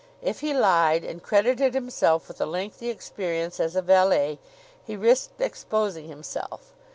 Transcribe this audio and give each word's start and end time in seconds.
If 0.23 0.39
he 0.39 0.51
lied 0.51 1.03
and 1.03 1.21
credited 1.21 1.75
himself 1.75 2.27
with 2.27 2.41
a 2.41 2.47
lengthy 2.47 2.89
experience 2.89 3.59
as 3.59 3.75
a 3.75 3.83
valet, 3.83 4.39
he 4.83 4.95
risked 4.95 5.39
exposing 5.39 6.07
himself. 6.07 6.73